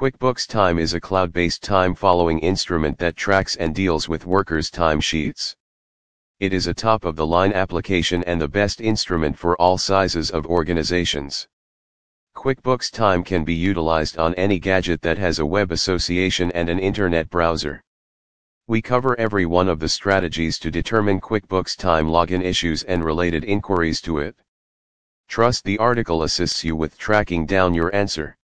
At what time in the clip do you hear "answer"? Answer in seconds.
27.94-28.38